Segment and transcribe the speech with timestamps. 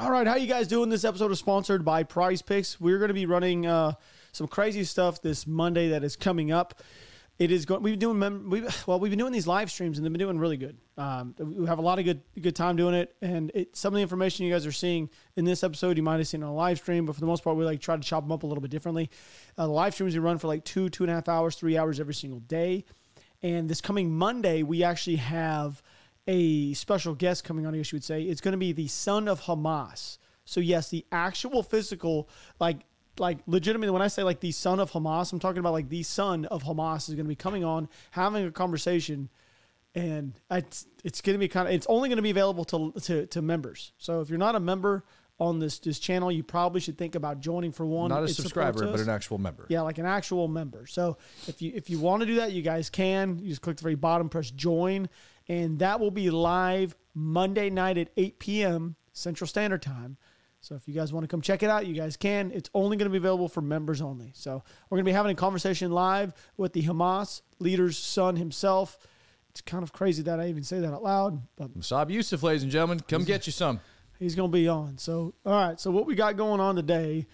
[0.00, 0.88] All right, how you guys doing?
[0.88, 2.80] This episode is sponsored by PrizePicks.
[2.80, 3.92] We're going to be running uh,
[4.32, 6.80] some crazy stuff this Monday that is coming up.
[7.38, 7.82] It is going.
[7.82, 10.18] We've been doing mem- we well, we've been doing these live streams and they've been
[10.18, 10.78] doing really good.
[10.96, 13.96] Um, we have a lot of good good time doing it, and it, some of
[13.96, 16.54] the information you guys are seeing in this episode you might have seen on a
[16.54, 18.46] live stream, but for the most part, we like try to chop them up a
[18.46, 19.10] little bit differently.
[19.58, 21.76] Uh, the live streams we run for like two two and a half hours, three
[21.76, 22.86] hours every single day,
[23.42, 25.82] and this coming Monday we actually have
[26.26, 27.74] a special guest coming on.
[27.74, 30.18] I guess you would say it's going to be the son of Hamas.
[30.44, 32.28] So yes, the actual physical
[32.58, 32.78] like
[33.18, 36.02] like legitimately when I say like the son of Hamas, I'm talking about like the
[36.02, 39.28] son of Hamas is going to be coming on having a conversation,
[39.94, 42.92] and it's it's going to be kind of it's only going to be available to,
[43.02, 43.92] to to members.
[43.98, 45.04] So if you're not a member
[45.38, 48.10] on this this channel, you probably should think about joining for one.
[48.10, 49.66] Not a subscriber, but an actual member.
[49.68, 50.86] Yeah, like an actual member.
[50.86, 51.16] So
[51.46, 53.38] if you if you want to do that, you guys can.
[53.38, 55.08] You just click the very bottom, press join,
[55.50, 58.94] and that will be live Monday night at 8 p.m.
[59.12, 60.16] Central Standard Time.
[60.60, 62.52] So if you guys want to come check it out, you guys can.
[62.52, 64.30] It's only going to be available for members only.
[64.32, 68.96] So we're going to be having a conversation live with the Hamas leader's son himself.
[69.48, 72.62] It's kind of crazy that I even say that out loud, but Mosab Yousef, ladies
[72.62, 73.80] and gentlemen, come get you some.
[74.20, 74.98] he's going to be on.
[74.98, 75.80] So all right.
[75.80, 77.26] So what we got going on today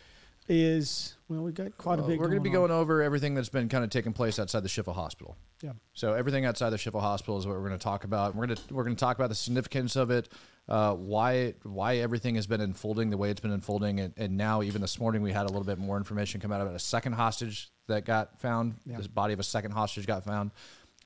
[0.48, 2.18] is well, we've got quite a bit.
[2.18, 2.54] We're going to be on.
[2.54, 5.36] going over everything that's been kind of taking place outside the Shifa Hospital.
[5.62, 5.72] Yeah.
[5.92, 8.34] So everything outside the Shifa Hospital is what we're going to talk about.
[8.34, 10.28] We're going to we're going to talk about the significance of it,
[10.68, 14.62] uh, why why everything has been unfolding the way it's been unfolding, and, and now
[14.62, 17.14] even this morning we had a little bit more information come out about a second
[17.14, 18.76] hostage that got found.
[18.84, 18.96] Yeah.
[18.98, 20.50] This body of a second hostage got found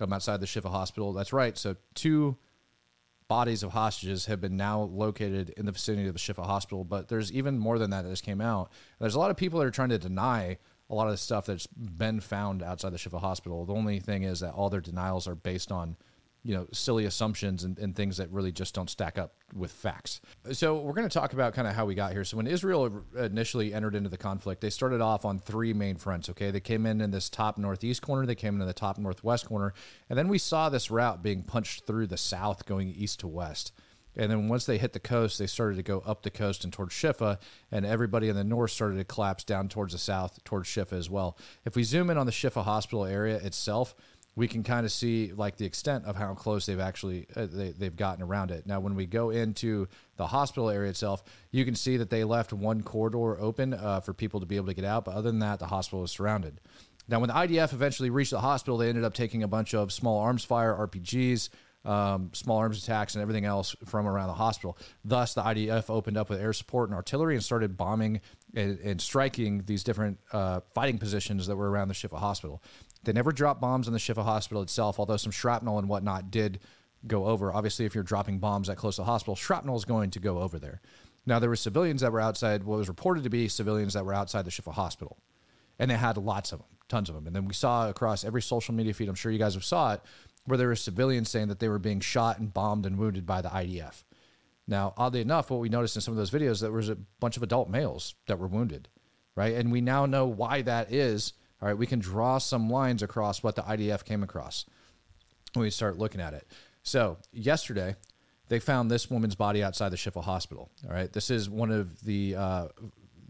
[0.01, 1.13] um, outside the Shifa Hospital.
[1.13, 1.57] That's right.
[1.57, 2.37] So two
[3.31, 6.83] bodies of hostages have been now located in the vicinity of the Shifa Hospital.
[6.83, 8.73] But there's even more than that that just came out.
[8.99, 10.59] There's a lot of people that are trying to deny
[10.91, 13.65] a lot of the stuff that's been found outside the Shifa Hospital.
[13.65, 15.97] The only thing is that all their denials are based on,
[16.43, 20.21] you know, silly assumptions and, and things that really just don't stack up with facts.
[20.53, 22.25] So we're going to talk about kind of how we got here.
[22.25, 26.31] So when Israel initially entered into the conflict, they started off on three main fronts.
[26.31, 29.47] Okay, they came in in this top northeast corner, they came into the top northwest
[29.47, 29.75] corner,
[30.09, 33.73] and then we saw this route being punched through the south, going east to west.
[34.17, 36.73] And then once they hit the coast, they started to go up the coast and
[36.73, 37.39] towards Shifa,
[37.71, 41.09] and everybody in the north started to collapse down towards the south, towards Shifa as
[41.09, 41.39] well.
[41.65, 43.95] If we zoom in on the Shifa hospital area itself,
[44.41, 47.73] we can kind of see like the extent of how close they've actually uh, they,
[47.73, 48.67] they've gotten around it.
[48.67, 49.87] Now, when we go into
[50.17, 54.15] the hospital area itself, you can see that they left one corridor open uh, for
[54.15, 56.59] people to be able to get out, but other than that, the hospital is surrounded.
[57.07, 59.93] Now, when the IDF eventually reached the hospital, they ended up taking a bunch of
[59.93, 61.51] small arms fire, RPGs,
[61.85, 64.79] um, small arms attacks, and everything else from around the hospital.
[65.05, 68.23] Thus, the IDF opened up with air support and artillery and started bombing
[68.55, 72.63] and, and striking these different uh, fighting positions that were around the Shifa hospital.
[73.05, 76.61] They never dropped bombs on the Shifa hospital itself, although some shrapnel and whatnot did
[77.07, 77.53] go over.
[77.53, 80.39] Obviously, if you're dropping bombs that close to the hospital, shrapnel is going to go
[80.39, 80.81] over there.
[81.25, 84.15] Now, there were civilians that were outside, what was reported to be civilians that were
[84.15, 85.19] outside the Shifa hospital
[85.81, 87.27] and they had lots of them, tons of them.
[87.27, 89.95] And then we saw across every social media feed, I'm sure you guys have saw
[89.95, 90.03] it,
[90.45, 93.41] where there were civilians saying that they were being shot and bombed and wounded by
[93.41, 94.05] the IDF.
[94.69, 97.39] Now, oddly enough, what we noticed in some of those videos, there was a bunch
[97.39, 98.89] of adult males that were wounded,
[99.35, 99.55] right?
[99.55, 101.33] And we now know why that is.
[101.63, 104.65] All right, we can draw some lines across what the IDF came across
[105.55, 106.47] when we start looking at it.
[106.83, 107.97] So, yesterday,
[108.49, 110.71] they found this woman's body outside the Shifa hospital.
[110.89, 112.69] All right, this is one of the uh,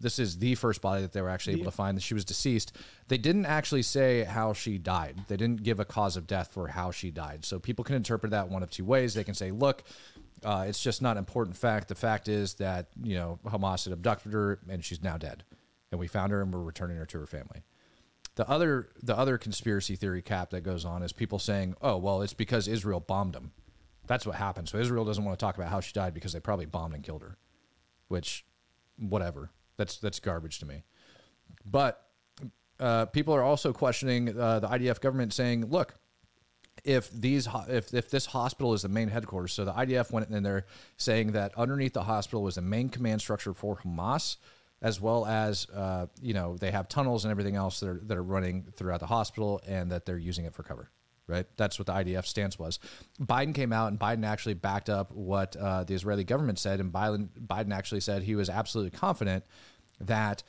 [0.01, 2.25] this is the first body that they were actually able to find that she was
[2.25, 2.75] deceased.
[3.09, 5.17] They didn't actually say how she died.
[5.29, 7.45] They didn't give a cause of death for how she died.
[7.45, 9.13] So people can interpret that one of two ways.
[9.13, 9.83] They can say, look,
[10.43, 11.89] uh, it's just not an important fact.
[11.89, 15.45] The fact is that you know Hamas had abducted her and she's now dead,
[15.93, 17.63] and we found her and we're returning her to her family.
[18.37, 22.23] The other the other conspiracy theory cap that goes on is people saying, "Oh, well,
[22.23, 23.53] it's because Israel bombed them."
[24.07, 24.69] That's what happened.
[24.69, 27.03] So Israel doesn't want to talk about how she died because they probably bombed and
[27.03, 27.37] killed her.
[28.09, 28.45] Which,
[28.99, 29.51] whatever.
[29.77, 30.85] That's that's garbage to me.
[31.65, 32.03] But
[32.79, 35.95] uh, people are also questioning uh, the IDF government, saying, "Look,
[36.85, 40.31] if these ho- if if this hospital is the main headquarters, so the IDF went
[40.31, 44.37] in there saying that underneath the hospital was the main command structure for Hamas,
[44.83, 48.17] as well as uh, you know they have tunnels and everything else that are that
[48.17, 50.91] are running throughout the hospital, and that they're using it for cover.
[51.27, 52.81] Right, that's what the IDF stance was.
[53.21, 56.93] Biden came out and Biden actually backed up what uh, the Israeli government said, and
[56.93, 59.45] Biden Biden actually said he was absolutely confident
[60.01, 60.43] that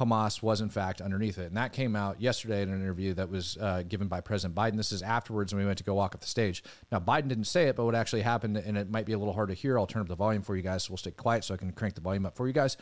[0.00, 1.46] Hamas was in fact underneath it.
[1.46, 4.76] And that came out yesterday in an interview that was uh, given by President Biden.
[4.76, 6.64] This is afterwards when we went to go walk up the stage.
[6.90, 9.34] Now, Biden didn't say it, but what actually happened, and it might be a little
[9.34, 11.44] hard to hear, I'll turn up the volume for you guys, so we'll stay quiet
[11.44, 12.78] so I can crank the volume up for you guys.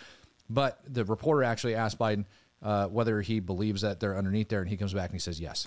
[0.50, 2.24] But the reporter actually asked Biden
[2.62, 5.40] uh, whether he believes that they're underneath there, and he comes back and he says
[5.40, 5.66] yes.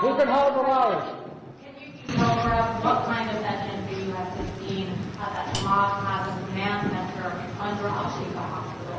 [0.00, 1.04] Who can hold the walls?
[1.62, 2.20] Can you
[2.82, 7.28] what kind of evidence do you have seen that Hamas has a command center
[7.60, 8.98] under Al-Shifa Hospital?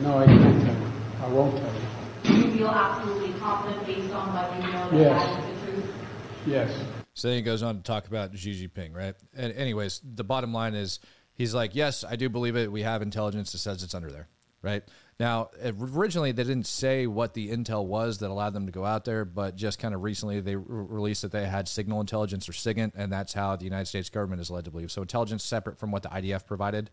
[0.00, 0.92] No, I can't tell you.
[1.22, 1.80] I won't tell you.
[2.24, 5.26] Do you feel absolutely confident based on what you know that Yes.
[5.26, 5.94] that is the truth?
[6.46, 6.97] Yes.
[7.18, 9.16] So then he goes on to talk about Xi Jinping, right?
[9.36, 11.00] And anyways, the bottom line is
[11.34, 12.70] he's like, yes, I do believe it.
[12.70, 14.28] We have intelligence that says it's under there,
[14.62, 14.84] right?
[15.18, 15.50] Now,
[15.80, 19.24] originally they didn't say what the intel was that allowed them to go out there,
[19.24, 22.92] but just kind of recently they re- released that they had signal intelligence or SIGINT,
[22.94, 24.92] and that's how the United States government is led to believe.
[24.92, 26.88] So intelligence separate from what the IDF provided.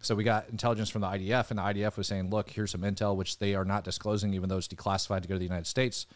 [0.00, 2.82] So we got intelligence from the IDF, and the IDF was saying, look, here's some
[2.82, 5.68] intel, which they are not disclosing, even though it's declassified to go to the United
[5.68, 6.08] States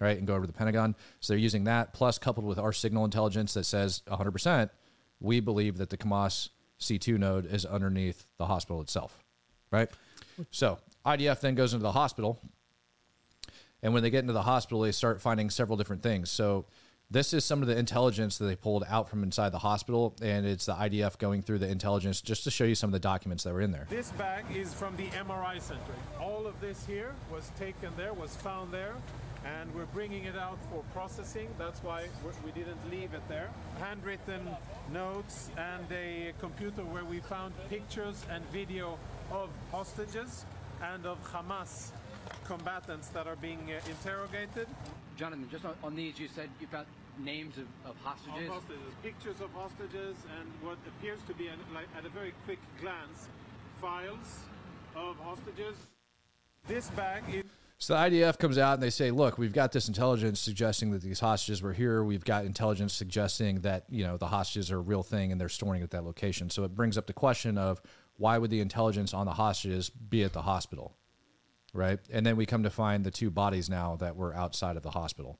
[0.00, 0.94] right, and go over to the Pentagon.
[1.20, 4.70] So they're using that plus coupled with our signal intelligence that says 100%,
[5.20, 6.50] we believe that the Hamas
[6.80, 9.22] C2 node is underneath the hospital itself,
[9.70, 9.88] right?
[10.50, 12.40] So IDF then goes into the hospital,
[13.82, 16.30] and when they get into the hospital, they start finding several different things.
[16.30, 16.66] So
[17.10, 20.46] this is some of the intelligence that they pulled out from inside the hospital, and
[20.46, 23.44] it's the IDF going through the intelligence just to show you some of the documents
[23.44, 23.86] that were in there.
[23.90, 25.80] This bag is from the MRI center.
[26.20, 28.94] All of this here was taken there, was found there,
[29.44, 31.48] and we're bringing it out for processing.
[31.58, 33.50] That's why we're- didn't leave it there.
[33.78, 34.48] Handwritten
[34.90, 38.98] notes and a computer where we found pictures and video
[39.30, 40.46] of hostages
[40.82, 41.90] and of Hamas
[42.44, 44.68] combatants that are being uh, interrogated.
[45.16, 46.86] Jonathan, just on, on these, you said you found
[47.18, 48.48] names of, of Of hostages.
[48.48, 52.58] hostages, pictures of hostages, and what appears to be, an, like, at a very quick
[52.80, 53.28] glance,
[53.80, 54.40] files
[54.96, 55.76] of hostages.
[56.66, 57.44] This bag is.
[57.78, 61.02] So the IDF comes out and they say, "Look, we've got this intelligence suggesting that
[61.02, 62.02] these hostages were here.
[62.02, 65.48] We've got intelligence suggesting that you know the hostages are a real thing and they're
[65.48, 67.82] storing at that location." So it brings up the question of
[68.16, 70.96] why would the intelligence on the hostages be at the hospital,
[71.74, 71.98] right?
[72.10, 74.90] And then we come to find the two bodies now that were outside of the
[74.90, 75.38] hospital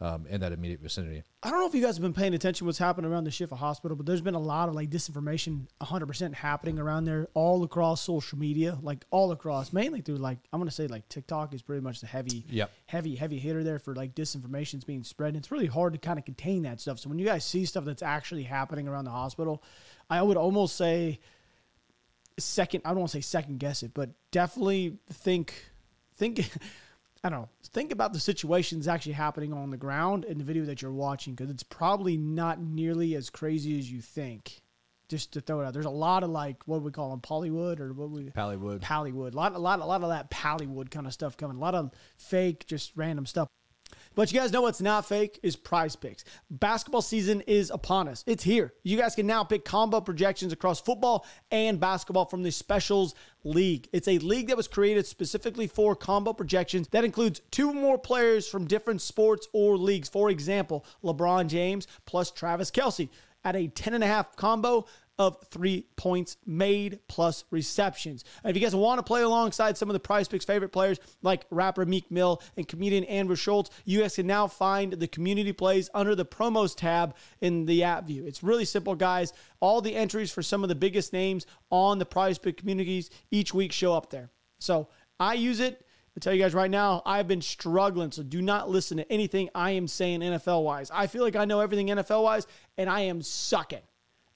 [0.00, 1.22] um, in that immediate vicinity.
[1.42, 3.56] I don't know if you guys have been paying attention what's happening around the Shifa
[3.56, 8.02] Hospital, but there's been a lot of like disinformation 100% happening around there all across
[8.02, 11.62] social media, like all across, mainly through like I'm going to say like TikTok is
[11.62, 12.70] pretty much the heavy Yep.
[12.86, 15.28] heavy heavy hitter there for like disinformation's being spread.
[15.28, 16.98] And it's really hard to kind of contain that stuff.
[16.98, 19.62] So when you guys see stuff that's actually happening around the hospital,
[20.10, 21.20] I would almost say
[22.38, 25.54] second I don't want to say second guess it, but definitely think
[26.16, 26.50] think
[27.24, 27.48] I don't know.
[27.62, 31.34] Think about the situations actually happening on the ground in the video that you're watching
[31.34, 34.60] because it's probably not nearly as crazy as you think.
[35.08, 37.80] Just to throw it out, there's a lot of like what we call them, Pollywood
[37.80, 38.80] or what we Pallywood.
[38.80, 39.32] Pallywood.
[39.32, 41.56] A lot, a lot, a lot of that Pallywood kind of stuff coming.
[41.56, 43.48] A lot of fake, just random stuff.
[44.14, 46.24] But you guys know what's not fake is PrizePicks.
[46.50, 48.22] Basketball season is upon us.
[48.26, 48.72] It's here.
[48.82, 53.88] You guys can now pick combo projections across football and basketball from the Specials League.
[53.92, 58.46] It's a league that was created specifically for combo projections that includes two more players
[58.46, 60.08] from different sports or leagues.
[60.08, 63.08] For example, LeBron James plus Travis Kelce
[63.44, 64.86] at a 10 and a half combo
[65.18, 68.24] of three points made plus receptions.
[68.42, 71.46] And if you guys want to play alongside some of the PrizePicks favorite players like
[71.50, 75.88] rapper Meek Mill and comedian Andrew Schulz, you guys can now find the community plays
[75.94, 78.24] under the promos tab in the app view.
[78.26, 79.32] It's really simple, guys.
[79.60, 83.54] All the entries for some of the biggest names on the Prize Pick communities each
[83.54, 84.30] week show up there.
[84.58, 84.88] So
[85.20, 85.84] I use it.
[86.16, 88.12] I tell you guys right now, I've been struggling.
[88.12, 90.90] So do not listen to anything I am saying NFL wise.
[90.92, 92.46] I feel like I know everything NFL wise,
[92.78, 93.80] and I am sucking.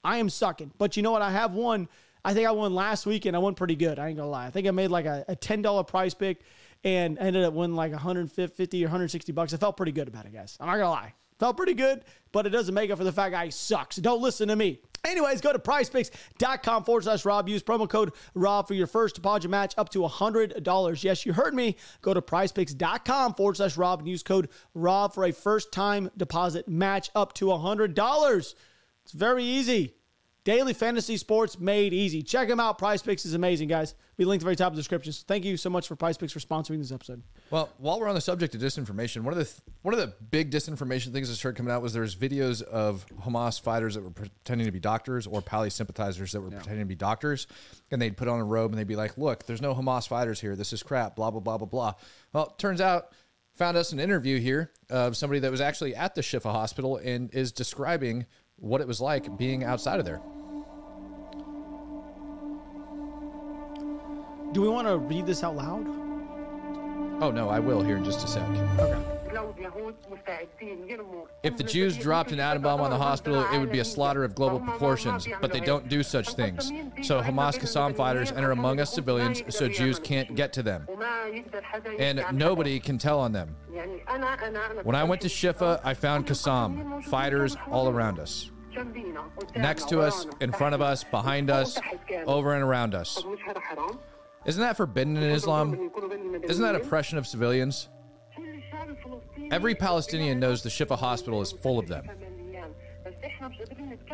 [0.03, 0.71] I am sucking.
[0.77, 1.21] But you know what?
[1.21, 1.87] I have won.
[2.23, 3.99] I think I won last week, and I won pretty good.
[3.99, 4.47] I ain't gonna lie.
[4.47, 6.41] I think I made like a, a ten dollar price pick,
[6.83, 9.53] and ended up winning like 150 or 160 bucks.
[9.53, 10.57] I felt pretty good about it, guys.
[10.59, 11.13] I'm not gonna lie.
[11.39, 12.03] Felt pretty good,
[12.33, 13.93] but it doesn't make up for the fact I suck.
[13.93, 14.81] So don't listen to me.
[15.05, 17.47] Anyways, go to prizepicks.com forward slash Rob.
[17.47, 21.03] Use promo code Rob for your first deposit match up to $100.
[21.03, 21.77] Yes, you heard me.
[22.01, 26.67] Go to prizepicks.com forward slash Rob and use code Rob for a first time deposit
[26.67, 28.55] match up to $100.
[29.09, 29.95] It's very easy.
[30.43, 32.21] Daily fantasy sports made easy.
[32.21, 32.77] Check them out.
[32.77, 33.95] PrizePicks is amazing, guys.
[34.17, 35.11] We linked the very top of the description.
[35.13, 37.23] So thank you so much for PrizePicks for sponsoring this episode.
[37.49, 40.13] Well, while we're on the subject of disinformation, one of the th- one of the
[40.29, 44.03] big disinformation things that started coming out was there was videos of Hamas fighters that
[44.03, 47.47] were pretending to be doctors or Pally sympathizers that were pretending to be doctors,
[47.89, 50.39] and they'd put on a robe and they'd be like, "Look, there's no Hamas fighters
[50.39, 50.55] here.
[50.55, 51.93] This is crap." Blah blah blah blah blah.
[52.31, 53.13] Well, turns out
[53.55, 57.33] found us an interview here of somebody that was actually at the Shifa hospital and
[57.33, 58.25] is describing
[58.61, 60.21] what it was like being outside of there.
[64.51, 65.85] Do we want to read this out loud?
[67.21, 69.18] Oh no, I will here in just a sec.
[71.43, 74.23] If the Jews dropped an atom bomb on the hospital, it would be a slaughter
[74.23, 76.71] of global proportions, but they don't do such things.
[77.01, 80.87] So Hamas Qassam fighters enter among us civilians so Jews can't get to them.
[81.97, 83.55] And nobody can tell on them.
[84.83, 88.51] When I went to Shifa, I found Qassam, fighters all around us.
[89.55, 91.79] next to us, in front of us, behind us,
[92.25, 93.23] over and around us.
[94.45, 95.91] Isn't that forbidden in Islam?
[96.43, 97.89] Isn't that oppression of civilians?
[99.51, 102.07] Every Palestinian knows the Shifa hospital is full of them.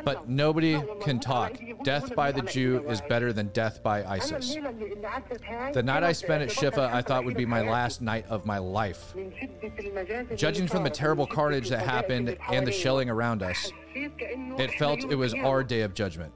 [0.04, 1.60] But nobody can talk.
[1.84, 4.56] Death by the Jew is better than death by ISIS.
[5.74, 8.58] The night I spent at Shifa, I thought would be my last night of my
[8.58, 9.14] life.
[10.36, 15.16] Judging from the terrible carnage that happened and the shelling around us, it felt it
[15.16, 16.32] was our day of judgment.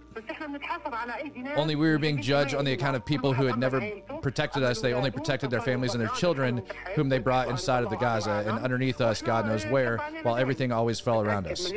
[1.56, 3.82] Only we were being judged on the account of people who had never
[4.22, 4.82] protected us.
[4.82, 6.64] They only protected their families and their children,
[6.96, 10.72] whom they brought inside of the Gaza, and underneath us, God knows where, while everything
[10.72, 11.72] always fell around us.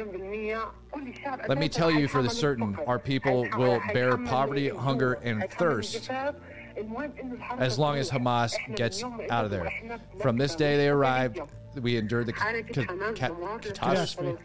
[1.49, 6.11] Let me tell you for the certain, our people will bear poverty, hunger, and thirst
[7.59, 9.71] as long as Hamas gets out of there.
[10.21, 11.41] From this day they arrived,
[11.81, 14.39] we endured the ca- ca- ca- catastrophe.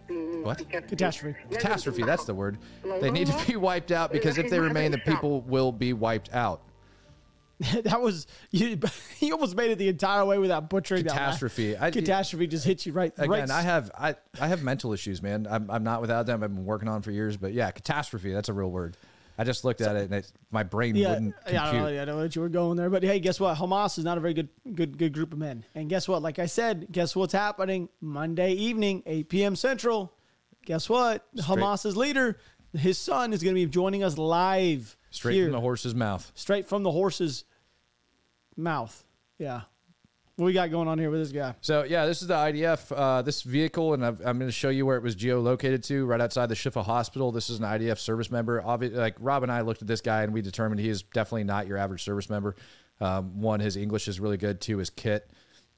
[0.47, 0.69] What?
[0.69, 1.37] Catastrophe.
[1.51, 2.57] Catastrophe, that's the word.
[3.01, 6.33] They need to be wiped out because if they remain, the people will be wiped
[6.33, 6.61] out.
[7.83, 8.79] that was you.
[9.19, 11.73] You almost made it the entire way without butchering Catastrophe.
[11.73, 11.81] that.
[11.81, 13.11] I- Catastrophe just hit you right.
[13.17, 13.49] Again, right.
[13.49, 15.47] I have I, I have mental issues, man.
[15.49, 16.43] I'm, I'm not without them.
[16.43, 18.31] I've been working on for years, but yeah, catastrophe.
[18.31, 18.95] That's a real word.
[19.39, 21.71] I just looked at it and it, my brain yeah, wouldn't yeah, I don't know,
[21.71, 21.95] compute.
[21.95, 23.57] yeah, I know what you were going there, but hey, guess what?
[23.57, 25.63] Hamas is not a very good, good, good group of men.
[25.75, 26.23] And guess what?
[26.23, 29.55] Like I said, guess what's happening Monday evening, 8 p.m.
[29.55, 30.11] Central.
[30.67, 31.25] Guess what?
[31.37, 32.37] Hamas's leader,
[32.73, 36.29] his son, is going to be joining us live Straight here, from the horse's mouth.
[36.35, 37.45] straight from the horse's
[38.57, 39.05] mouth.
[39.39, 39.61] Yeah,
[40.35, 41.55] what we got going on here with this guy?
[41.61, 42.91] So yeah, this is the IDF.
[42.93, 46.05] Uh, this vehicle, and I've, I'm going to show you where it was geolocated to,
[46.05, 47.31] right outside the Shifa Hospital.
[47.31, 48.61] This is an IDF service member.
[48.61, 51.45] Obvi- like Rob and I looked at this guy, and we determined he is definitely
[51.45, 52.57] not your average service member.
[52.99, 54.59] Um, one, his English is really good.
[54.59, 55.31] Two, his kit.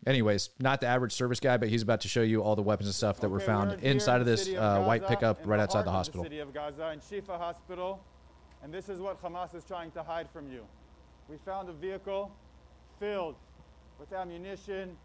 [0.07, 2.87] Anyways, not the average service guy, but he's about to show you all the weapons
[2.87, 5.85] and stuff that were found inside of this of uh, white pickup right the outside
[5.85, 6.23] the hospital.
[6.23, 8.01] city of Gaza, in Shifa Hospital,
[8.63, 10.65] and this is what Hamas is trying to hide from you.
[11.27, 12.31] We found a vehicle
[12.99, 13.35] filled
[13.99, 14.95] with ammunition,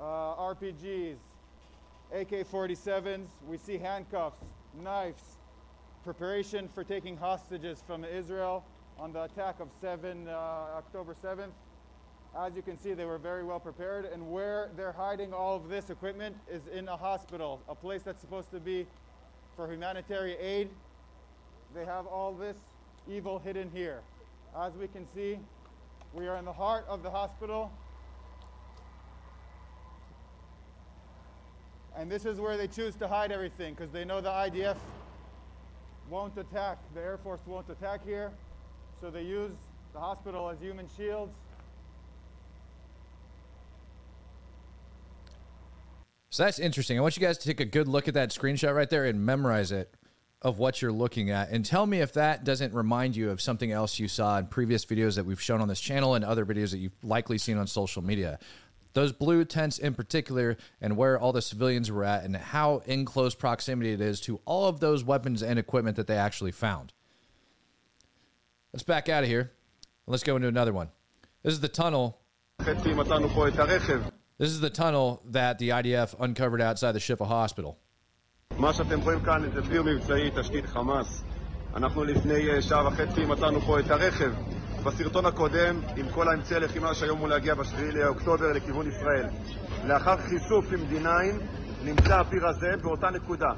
[0.00, 1.16] uh, RPGs,
[2.12, 3.26] AK-47s.
[3.48, 4.38] We see handcuffs,
[4.80, 5.22] knives,
[6.04, 8.64] preparation for taking hostages from Israel
[8.98, 11.50] on the attack of 7 uh, October 7th.
[12.36, 15.68] As you can see, they were very well prepared, and where they're hiding all of
[15.68, 18.86] this equipment is in a hospital, a place that's supposed to be
[19.54, 20.68] for humanitarian aid.
[21.76, 22.56] They have all this
[23.08, 24.00] evil hidden here.
[24.58, 25.38] As we can see,
[26.12, 27.70] we are in the heart of the hospital.
[31.96, 34.76] And this is where they choose to hide everything because they know the IDF
[36.10, 38.32] won't attack, the Air Force won't attack here.
[39.00, 39.52] So they use
[39.92, 41.32] the hospital as human shields.
[46.34, 46.98] So that's interesting.
[46.98, 49.24] I want you guys to take a good look at that screenshot right there and
[49.24, 49.94] memorize it
[50.42, 51.50] of what you're looking at.
[51.50, 54.84] And tell me if that doesn't remind you of something else you saw in previous
[54.84, 57.68] videos that we've shown on this channel and other videos that you've likely seen on
[57.68, 58.40] social media.
[58.94, 63.04] Those blue tents in particular, and where all the civilians were at, and how in
[63.04, 66.92] close proximity it is to all of those weapons and equipment that they actually found.
[68.72, 69.52] Let's back out of here.
[70.08, 70.88] Let's go into another one.
[71.44, 72.18] This is the tunnel
[74.33, 74.41] חצי מצאנו פה את הרכב.
[74.41, 77.75] This is the tunnel that the IDF uncovered outside the Shifa hospital.
[78.57, 81.23] מה שאתם רואים כאן זה פיר מבצעי, תשתית חמאס.
[81.75, 84.31] אנחנו לפני אה, שעה וחצי מצאנו פה את הרכב.
[84.83, 89.25] בסרטון הקודם, עם כל האמצעי הלחימה שהיו אמור להגיע ב-7 לאוקטובר לכיוון ישראל.
[89.87, 91.07] לאחר חיסוף עם D9,
[91.83, 93.49] נמצא הפיר הזה באותה נקודה.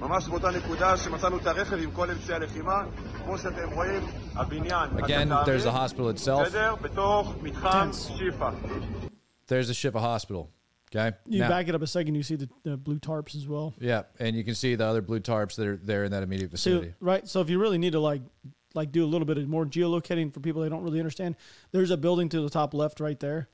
[0.00, 2.82] ממש באותה נקודה שמצאנו את הרכב עם כל אמצעי הלחימה.
[3.24, 4.02] כמו שאתם רואים,
[4.34, 6.42] הבניין Again, there's the hospital itself.
[6.42, 6.74] בסדר?
[6.82, 8.99] בתוך מתחם Tents.
[9.51, 10.49] There's the Shifa Hospital.
[10.95, 11.13] Okay.
[11.27, 13.73] You now, back it up a second, you see the, the, blue tarps as well.
[13.81, 16.51] Yeah, and you can see the other blue tarps that are there in that immediate
[16.51, 16.87] vicinity.
[16.87, 17.27] So, right.
[17.27, 18.21] So if you really need to like
[18.73, 21.35] like do a little bit of more geolocating for people they don't really understand,
[21.73, 23.49] there's a building to the top left right there.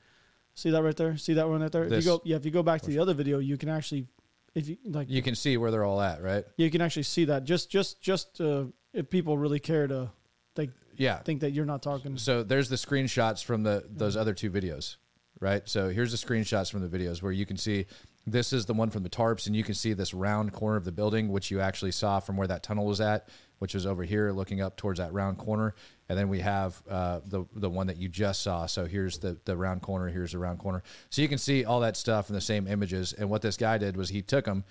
[0.54, 1.16] See that right there?
[1.16, 1.88] See that one right there?
[1.88, 3.68] This, if you go yeah, if you go back to the other video, you can
[3.68, 4.06] actually
[4.54, 6.44] if you like you can see where they're all at, right?
[6.56, 7.42] You can actually see that.
[7.42, 10.12] Just just just uh, if people really care to
[10.54, 11.18] they yeah.
[11.18, 12.16] think that you're not talking.
[12.18, 14.20] So there's the screenshots from the those yeah.
[14.20, 14.96] other two videos
[15.40, 15.68] right?
[15.68, 17.86] So here's the screenshots from the videos where you can see
[18.26, 20.84] this is the one from the tarps, and you can see this round corner of
[20.84, 23.28] the building, which you actually saw from where that tunnel was at,
[23.58, 25.74] which was over here, looking up towards that round corner.
[26.08, 28.66] And then we have uh, the the one that you just saw.
[28.66, 30.08] So here's the the round corner.
[30.08, 30.82] Here's the round corner.
[31.10, 33.12] So you can see all that stuff in the same images.
[33.12, 34.64] And what this guy did was he took them,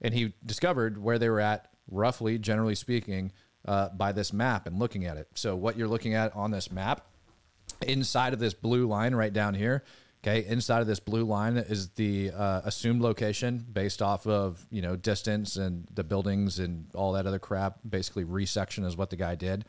[0.00, 3.32] and he discovered where they were at, roughly, generally speaking,
[3.66, 5.28] uh, by this map and looking at it.
[5.34, 7.06] So what you're looking at on this map
[7.82, 9.84] inside of this blue line right down here.
[10.26, 14.82] Okay, inside of this blue line is the uh, assumed location based off of you
[14.82, 17.78] know distance and the buildings and all that other crap.
[17.88, 19.66] Basically, resection is what the guy did.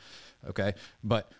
[0.49, 0.73] Okay,
[1.03, 1.31] but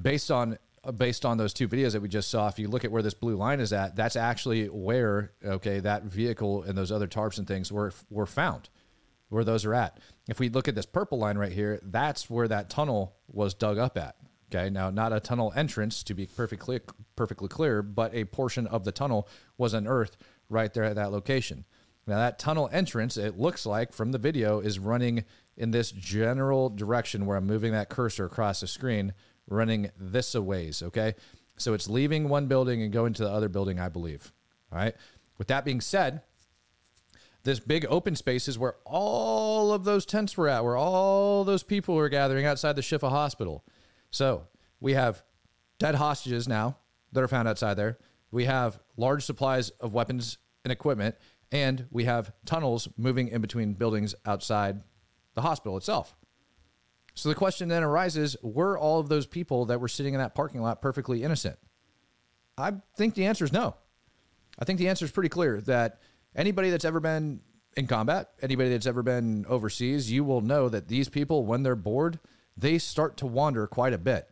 [0.00, 2.84] based on uh, based on those two videos that we just saw, if you look
[2.84, 6.92] at where this blue line is at, that's actually where okay that vehicle and those
[6.92, 8.68] other tarps and things were were found,
[9.30, 9.98] where those are at.
[10.28, 13.78] If we look at this purple line right here, that's where that tunnel was dug
[13.78, 14.16] up at.
[14.50, 16.80] Okay, now not a tunnel entrance to be perfectly
[17.16, 19.28] perfectly clear, but a portion of the tunnel
[19.58, 20.16] was unearthed
[20.48, 21.64] right there at that location.
[22.06, 25.24] Now that tunnel entrance, it looks like from the video, is running
[25.56, 29.12] in this general direction where I'm moving that cursor across the screen,
[29.46, 30.82] running this a ways.
[30.82, 31.14] Okay,
[31.58, 34.32] so it's leaving one building and going to the other building, I believe.
[34.72, 34.94] All right.
[35.36, 36.22] With that being said,
[37.44, 41.62] this big open space is where all of those tents were at, where all those
[41.62, 43.64] people were gathering outside the Shifa hospital.
[44.10, 44.46] So
[44.80, 45.22] we have
[45.78, 46.78] dead hostages now
[47.12, 47.98] that are found outside there.
[48.30, 51.16] We have large supplies of weapons and equipment,
[51.50, 54.82] and we have tunnels moving in between buildings outside
[55.34, 56.14] the hospital itself.
[57.14, 60.34] So the question then arises were all of those people that were sitting in that
[60.34, 61.58] parking lot perfectly innocent?
[62.56, 63.74] I think the answer is no.
[64.58, 66.00] I think the answer is pretty clear that
[66.34, 67.40] anybody that's ever been
[67.76, 71.76] in combat, anybody that's ever been overseas, you will know that these people, when they're
[71.76, 72.18] bored,
[72.58, 74.28] they start to wander quite a bit.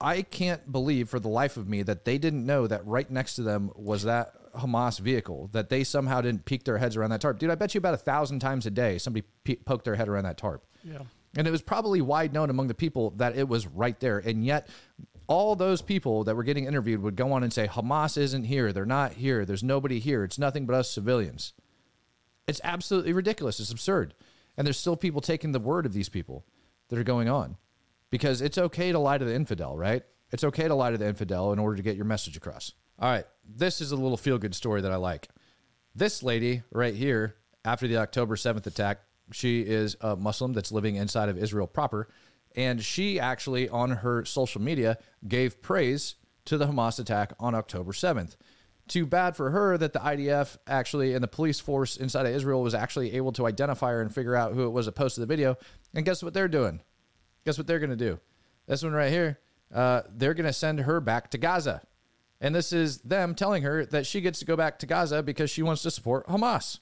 [0.00, 3.34] I can't believe for the life of me that they didn't know that right next
[3.34, 7.20] to them was that Hamas vehicle, that they somehow didn't peek their heads around that
[7.20, 7.38] tarp.
[7.38, 10.08] Dude, I bet you about a thousand times a day somebody pe- poked their head
[10.08, 10.64] around that tarp.
[10.84, 11.02] Yeah.
[11.36, 14.18] And it was probably wide known among the people that it was right there.
[14.18, 14.68] And yet,
[15.26, 18.72] all those people that were getting interviewed would go on and say, Hamas isn't here.
[18.72, 19.44] They're not here.
[19.44, 20.24] There's nobody here.
[20.24, 21.52] It's nothing but us civilians.
[22.46, 23.60] It's absolutely ridiculous.
[23.60, 24.14] It's absurd.
[24.56, 26.44] And there's still people taking the word of these people
[26.88, 27.56] that are going on
[28.10, 30.02] because it's okay to lie to the infidel, right?
[30.30, 32.72] It's okay to lie to the infidel in order to get your message across.
[32.98, 33.24] All right.
[33.44, 35.28] This is a little feel good story that I like.
[35.94, 39.00] This lady right here, after the October 7th attack,
[39.32, 42.08] she is a Muslim that's living inside of Israel proper.
[42.56, 47.92] And she actually, on her social media, gave praise to the Hamas attack on October
[47.92, 48.36] 7th.
[48.88, 52.62] Too bad for her that the IDF actually and the police force inside of Israel
[52.62, 55.26] was actually able to identify her and figure out who it was that posted the
[55.26, 55.56] video.
[55.94, 56.80] And guess what they're doing?
[57.44, 58.18] Guess what they're going to do?
[58.66, 59.38] This one right here,
[59.74, 61.82] uh, they're going to send her back to Gaza.
[62.40, 65.50] And this is them telling her that she gets to go back to Gaza because
[65.50, 66.78] she wants to support Hamas.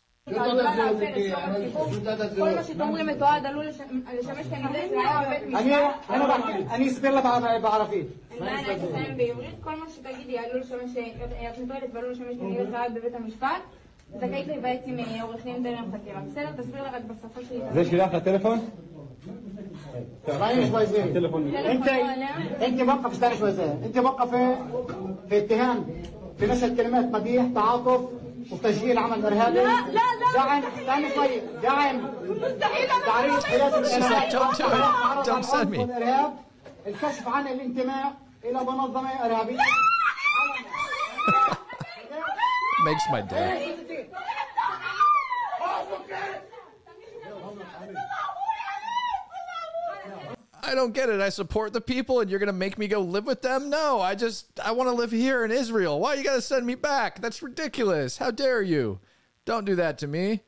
[2.37, 3.81] כל מה שאתם אומרים מתועד עלול לש-
[4.19, 6.09] לשמש כנגד ראיה בבית אני משפט.
[6.09, 8.07] אני בח- אני אסביר לה בער- בערבית.
[8.31, 9.55] אין בעיה, אני אסיים בעברית.
[9.63, 10.97] כל מה שתגידי עלול לשמש,
[11.51, 13.61] את מתועדת ועלול לשמש כנגד ראיה בבית המשפט.
[14.17, 16.21] זכאית להיוועץ עם אה, עורך דין טרם חקירה.
[16.31, 16.51] בסדר?
[16.57, 17.59] תסביר לה רק בשפה שלי.
[17.73, 18.59] זה שלך לטלפון?
[20.27, 21.87] اسمعيني شوي زين انت
[22.61, 24.55] انت موقف استنى شوي زين انت موقفه
[25.29, 25.85] في اتهام
[26.39, 28.01] في نشر كلمات مديح تعاطف
[28.52, 30.62] وتشجيع عمل ارهابي لا، لا، لا، دعم.
[30.78, 35.80] استنى شوي دعم مستحيل تعريف الارهاب Don't send me.
[36.86, 39.58] الكشف عن الانتماء إلى منظمة إرهابية.
[42.86, 44.35] Makes my day.
[50.66, 51.20] I don't get it.
[51.20, 53.70] I support the people and you're going to make me go live with them?
[53.70, 56.00] No, I just I want to live here in Israel.
[56.00, 57.20] Why you got to send me back?
[57.20, 58.18] That's ridiculous.
[58.18, 58.98] How dare you?
[59.44, 60.42] Don't do that to me.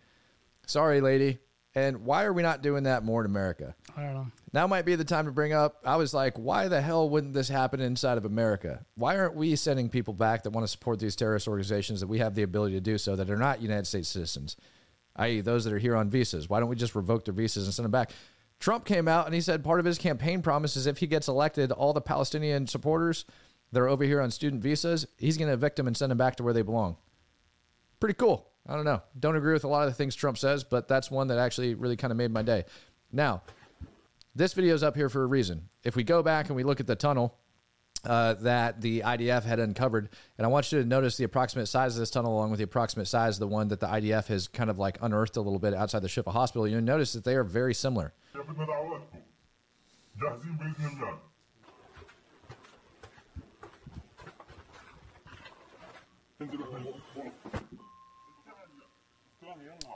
[0.66, 1.38] Sorry, lady.
[1.74, 3.76] And why are we not doing that more in America?
[3.96, 4.26] I don't know.
[4.52, 5.76] Now might be the time to bring up.
[5.84, 8.84] I was like, why the hell wouldn't this happen inside of America?
[8.96, 12.18] Why aren't we sending people back that want to support these terrorist organizations that we
[12.18, 14.56] have the ability to do so that are not United States citizens,
[15.16, 16.48] i.e., those that are here on visas?
[16.48, 18.10] Why don't we just revoke their visas and send them back?
[18.60, 21.28] Trump came out and he said part of his campaign promise is if he gets
[21.28, 23.24] elected, all the Palestinian supporters
[23.72, 26.18] that are over here on student visas, he's going to evict them and send them
[26.18, 26.96] back to where they belong.
[28.00, 28.48] Pretty cool.
[28.66, 29.02] I don't know.
[29.18, 31.74] Don't agree with a lot of the things Trump says, but that's one that actually
[31.74, 32.64] really kind of made my day.
[33.12, 33.42] Now,
[34.34, 35.68] this video is up here for a reason.
[35.84, 37.38] If we go back and we look at the tunnel
[38.04, 40.08] uh, that the IDF had uncovered.
[40.36, 42.64] And I want you to notice the approximate size of this tunnel along with the
[42.64, 45.58] approximate size of the one that the IDF has kind of like unearthed a little
[45.58, 46.66] bit outside the Shifa hospital.
[46.66, 48.12] You'll notice that they are very similar.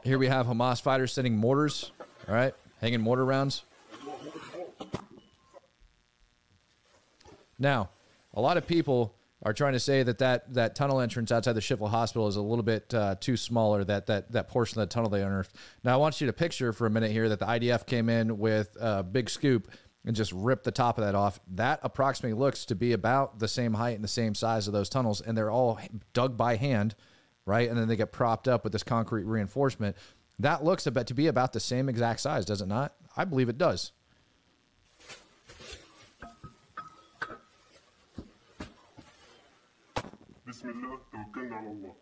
[0.04, 1.92] Here we have Hamas fighters sending mortars,
[2.28, 3.64] all right, hanging mortar rounds.
[7.62, 7.90] Now,
[8.34, 11.60] a lot of people are trying to say that that, that tunnel entrance outside the
[11.60, 14.92] Shifa Hospital is a little bit uh, too smaller, that, that, that portion of the
[14.92, 15.54] tunnel they unearthed.
[15.84, 18.38] Now, I want you to picture for a minute here that the IDF came in
[18.38, 19.70] with a big scoop
[20.04, 21.38] and just rip the top of that off.
[21.52, 24.88] That approximately looks to be about the same height and the same size of those
[24.88, 25.80] tunnels, and they're all
[26.12, 26.96] dug by hand,
[27.46, 27.68] right?
[27.68, 29.96] And then they get propped up with this concrete reinforcement.
[30.40, 32.94] That looks about to be about the same exact size, does it not?
[33.16, 33.92] I believe it does.
[40.51, 41.93] بسم الله توكلنا على الله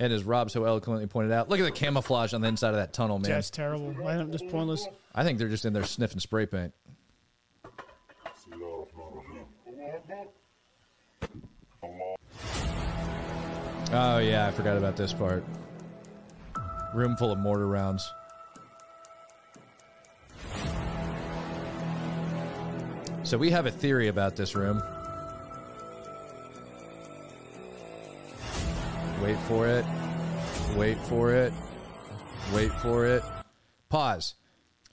[0.00, 2.76] And as Rob so eloquently pointed out, look at the camouflage on the inside of
[2.76, 3.30] that tunnel, man.
[3.30, 3.94] That's terrible.
[4.04, 4.88] I don't just pointless.
[5.14, 6.72] I think they're just in there sniffing spray paint.
[7.64, 10.26] بسم الله الرحمن الرحيم الله أكبر
[11.84, 12.16] الله
[13.92, 15.44] Oh yeah, I forgot about this part.
[16.92, 18.12] Room full of mortar rounds.
[23.22, 24.82] So we have a theory about this room.
[29.21, 29.85] Wait for it.
[30.75, 31.53] Wait for it.
[32.53, 33.23] Wait for it.
[33.89, 34.35] Pause.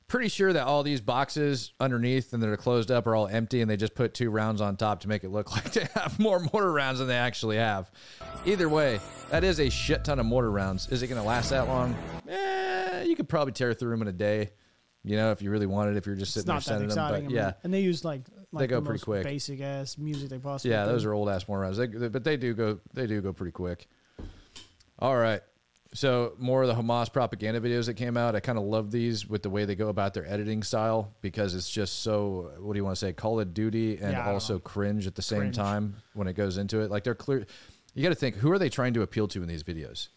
[0.09, 3.61] Pretty sure that all these boxes underneath and that are closed up are all empty
[3.61, 6.19] and they just put two rounds on top to make it look like they have
[6.19, 7.91] more mortar rounds than they actually have.
[8.45, 10.89] Either way, that is a shit ton of mortar rounds.
[10.91, 11.97] Is it going to last that long?
[12.29, 14.51] Eh, you could probably tear through them in a day.
[15.05, 16.97] You know, if you really wanted, if you're just sitting there sending them.
[16.97, 19.23] But I mean, yeah, and they use like, like go the pretty quick.
[19.23, 20.73] basic ass music they possibly.
[20.73, 20.93] yeah, can.
[20.93, 21.77] those are old ass mortar rounds.
[21.77, 22.81] They, they- but they do go.
[22.93, 23.87] They do go pretty quick.
[24.99, 25.41] All right.
[25.95, 28.35] So more of the Hamas propaganda videos that came out.
[28.35, 31.55] I kind of love these with the way they go about their editing style because
[31.55, 32.51] it's just so.
[32.59, 33.13] What do you want to say?
[33.13, 35.57] Call of Duty and Yeah, also cringe at the same Cringe.
[35.57, 36.91] time when it goes into it.
[36.91, 37.47] Like they're clear.
[37.95, 40.09] You got to think who are they trying to appeal to in these videos?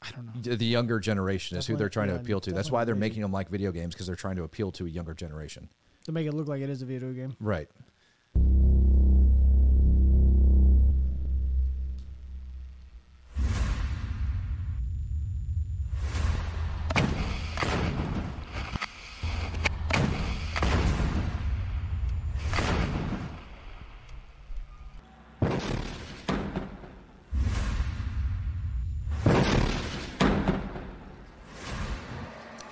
[0.00, 0.54] I don't know.
[0.56, 2.52] The- younger generation is who they're trying Definitely- to appeal to.
[2.52, 4.88] That's why they're making them like video games because they're trying to appeal to a
[4.88, 5.68] younger generation.
[6.04, 7.36] to make it look like it is a video game.
[7.38, 7.68] Right.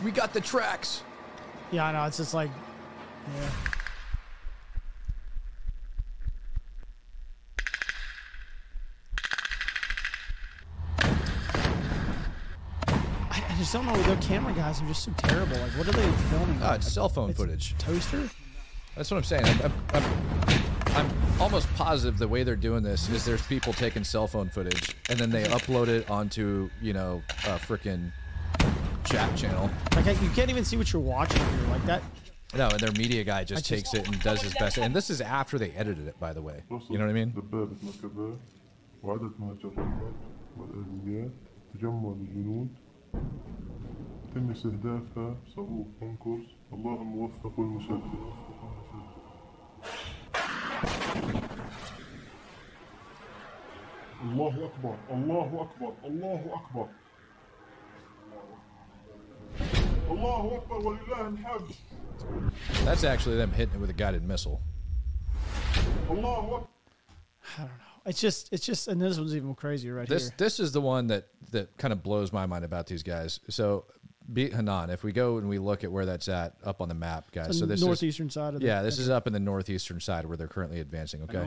[0.04, 1.02] We got the tracks.
[1.70, 2.04] Yeah, I know.
[2.04, 2.50] It's just like,
[3.36, 3.50] yeah.
[13.30, 13.96] I, I just don't know.
[14.02, 15.56] Their camera guys are just so terrible.
[15.58, 16.58] Like, what are they filming?
[16.62, 17.74] Oh, it's cell phone It's footage.
[17.78, 18.28] Toaster?
[18.96, 19.44] That's what I'm saying.
[19.46, 21.10] I'm, I'm, I'm, I'm
[21.40, 25.18] almost positive the way they're doing this is there's people taking cell phone footage and
[25.18, 28.12] then they upload it onto you know a freaking
[29.09, 29.69] chat channel.
[29.95, 31.67] Like, I, you can't even see what you're watching here.
[31.69, 32.01] Like that.
[32.55, 34.77] No, and their media guy just I just- takes it and does his best.
[34.77, 36.63] And this is after they edited it, by the way.
[36.89, 37.31] You know what I mean?
[37.31, 38.39] دبابة مركبات
[39.03, 40.15] وعدد مهاجرات
[40.57, 41.31] والآليات
[41.73, 42.69] تجمع الجنود
[44.35, 48.01] تم استهدافها صاروخ أنكرز الله الموفق والمسدد
[54.23, 56.87] الله أكبر الله أكبر الله أكبر
[62.84, 64.60] That's actually them hitting it with a guided missile.
[67.56, 67.74] I don't know.
[68.06, 70.34] It's just, it's just, and this one's even crazier right this, here.
[70.38, 73.40] This is the one that that kind of blows my mind about these guys.
[73.48, 73.84] So,
[74.32, 74.90] Beit Hanoun.
[74.90, 77.46] If we go and we look at where that's at up on the map, guys.
[77.46, 79.04] So, so this northeastern is, side of the yeah, this country.
[79.04, 81.22] is up in the northeastern side where they're currently advancing.
[81.22, 81.38] Okay.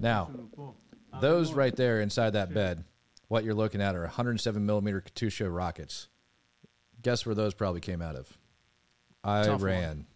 [0.00, 0.30] Now,
[1.20, 2.84] those right there inside that bed,
[3.28, 6.08] what you're looking at are 107 millimeter Katyusha rockets.
[7.02, 8.36] Guess where those probably came out of?
[9.24, 10.06] Iran.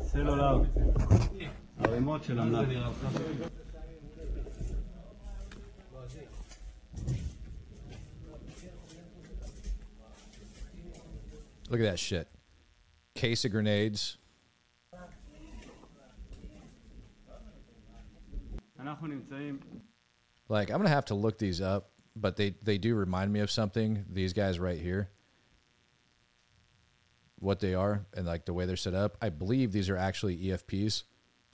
[0.00, 0.62] סלולר,
[1.78, 2.38] ערימות של
[11.72, 12.28] Look at that shit.
[13.14, 14.18] Case of grenades.
[20.50, 23.50] Like I'm gonna have to look these up, but they they do remind me of
[23.50, 24.04] something.
[24.10, 25.08] These guys right here,
[27.38, 29.16] what they are and like the way they're set up.
[29.22, 31.04] I believe these are actually EFPs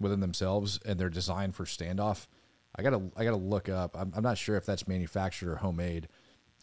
[0.01, 2.27] within themselves, and they're designed for standoff.
[2.75, 3.97] I gotta I gotta look up.
[3.97, 6.09] I'm, I'm not sure if that's manufactured or homemade,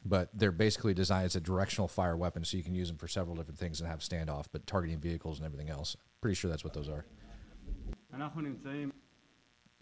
[0.06, 3.08] but they're basically designed as a directional fire weapon, so you can use them for
[3.08, 5.98] several different things and have standoff, but targeting vehicles and everything else.
[6.22, 7.06] Pretty sure that's what those are.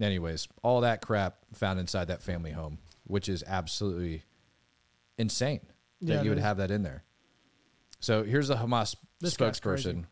[0.01, 4.23] Anyways, all that crap found inside that family home, which is absolutely
[5.17, 5.59] insane
[6.01, 6.43] that yeah, you would is.
[6.43, 7.03] have that in there.
[7.99, 10.05] So here's the Hamas this spokesperson.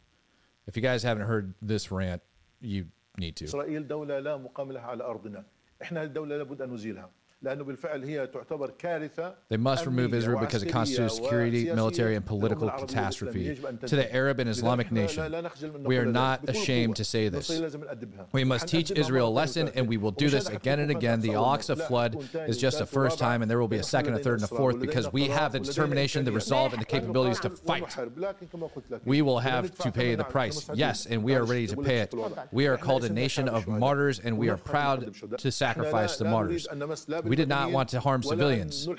[0.67, 2.21] If you guys haven't heard this rant,
[2.60, 3.47] you need to.
[9.49, 14.39] They must remove Israel because it constitutes security, military, and political catastrophe to the Arab
[14.39, 15.34] and Islamic nation.
[15.84, 17.49] We are not ashamed to say this.
[18.32, 21.21] We must teach Israel a lesson, and we will do this again and again.
[21.21, 24.19] The Al-Aqsa flood is just a first time, and there will be a second, a
[24.19, 27.49] third, and a fourth because we have the determination, the resolve, and the capabilities to
[27.49, 27.97] fight.
[29.04, 32.13] We will have to pay the price, yes, and we are ready to pay it.
[32.51, 36.67] We are called a nation of martyrs, and we are proud to sacrifice the martyrs.
[37.32, 38.89] We did not want to harm civilians.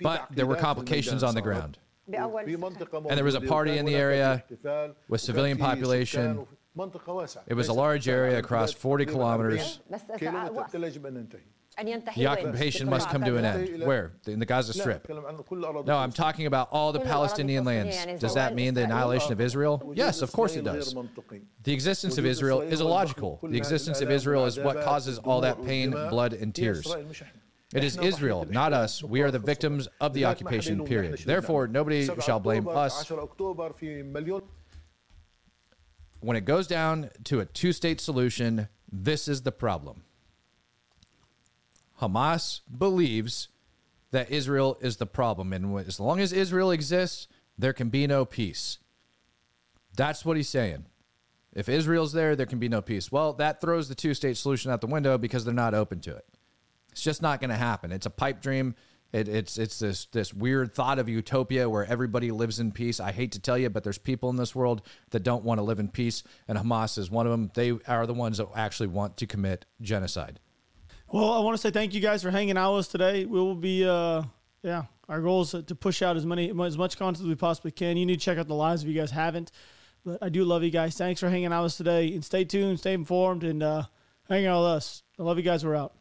[0.00, 1.78] But there were complications on the ground.
[2.06, 4.44] And there was a party in the area
[5.08, 6.46] with civilian population.
[7.48, 9.80] It was a large area across 40 kilometers
[11.76, 13.84] the occupation must come to an end.
[13.84, 14.12] Where?
[14.26, 15.08] In the Gaza Strip.
[15.10, 18.20] No, I'm talking about all the Palestinian lands.
[18.20, 19.92] Does that mean the annihilation of Israel?
[19.94, 20.94] Yes, of course it does.
[21.62, 23.40] The existence of Israel is illogical.
[23.42, 26.86] The existence of Israel is what causes all that pain, blood, and tears.
[27.74, 29.02] It is Israel, not us.
[29.02, 31.18] We are the victims of the occupation, period.
[31.26, 33.10] Therefore, nobody shall blame us.
[36.20, 40.04] When it goes down to a two state solution, this is the problem.
[42.00, 43.48] Hamas believes
[44.10, 45.52] that Israel is the problem.
[45.52, 47.28] And as long as Israel exists,
[47.58, 48.78] there can be no peace.
[49.96, 50.86] That's what he's saying.
[51.52, 53.10] If Israel's there, there can be no peace.
[53.10, 56.14] Well, that throws the two state solution out the window because they're not open to
[56.14, 56.26] it.
[56.92, 57.92] It's just not going to happen.
[57.92, 58.74] It's a pipe dream.
[59.12, 63.00] It, it's it's this this weird thought of utopia where everybody lives in peace.
[63.00, 65.62] I hate to tell you, but there's people in this world that don't want to
[65.62, 67.50] live in peace, and Hamas is one of them.
[67.54, 70.40] They are the ones that actually want to commit genocide.
[71.08, 73.24] Well, I want to say thank you guys for hanging out with us today.
[73.24, 74.24] We will be, uh,
[74.62, 77.70] yeah, our goal is to push out as many as much content as we possibly
[77.70, 77.96] can.
[77.96, 79.52] You need to check out the lives if you guys haven't.
[80.04, 80.96] But I do love you guys.
[80.96, 83.84] Thanks for hanging out with us today, and stay tuned, stay informed, and uh,
[84.28, 85.02] hang out with us.
[85.18, 85.64] I love you guys.
[85.64, 85.95] We're out.